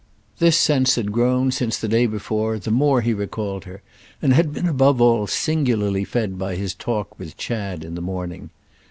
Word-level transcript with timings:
This 0.39 0.57
sense 0.57 0.95
had 0.95 1.11
grown, 1.11 1.51
since 1.51 1.77
the 1.77 1.87
day 1.87 2.07
before, 2.07 2.57
the 2.57 2.71
more 2.71 3.01
he 3.01 3.13
recalled 3.13 3.65
her, 3.65 3.83
and 4.19 4.33
had 4.33 4.51
been 4.51 4.67
above 4.67 4.99
all 4.99 5.27
singularly 5.27 6.05
fed 6.05 6.39
by 6.39 6.55
his 6.55 6.73
talk 6.73 7.19
with 7.19 7.37
Chad 7.37 7.83
in 7.85 7.93
the 7.93 8.01
morning. 8.01 8.49